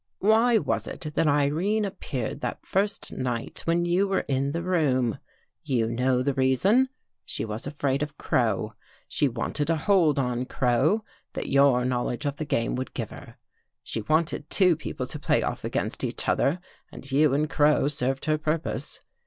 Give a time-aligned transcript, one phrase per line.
[0.17, 5.19] "Why was it that Irene appeared that first night when you were in the room?
[5.63, 6.89] You know the reason.
[7.23, 8.73] She was afraid of Crow.
[9.07, 11.03] She wanted a hold on Crow
[11.33, 13.35] that your knowledge of the game would give her.
[13.83, 16.59] She wanted two people to play off against each other
[16.91, 19.01] and you and Crow served her purpose.